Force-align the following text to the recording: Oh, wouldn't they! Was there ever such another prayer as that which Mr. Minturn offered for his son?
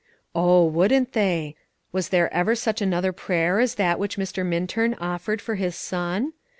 Oh, 0.33 0.65
wouldn't 0.65 1.13
they! 1.13 1.55
Was 1.91 2.09
there 2.09 2.33
ever 2.33 2.55
such 2.55 2.81
another 2.81 3.13
prayer 3.13 3.59
as 3.59 3.75
that 3.75 3.99
which 3.99 4.17
Mr. 4.17 4.43
Minturn 4.43 4.95
offered 4.95 5.43
for 5.43 5.53
his 5.53 5.75
son? 5.75 6.33